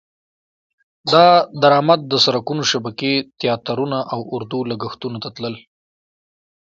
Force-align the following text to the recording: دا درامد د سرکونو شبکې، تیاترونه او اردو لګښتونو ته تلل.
دا 1.11 1.27
درامد 1.61 1.99
د 2.07 2.13
سرکونو 2.25 2.63
شبکې، 2.71 3.13
تیاترونه 3.39 3.97
او 4.13 4.19
اردو 4.35 4.59
لګښتونو 4.71 5.17
ته 5.23 5.29
تلل. 5.35 5.55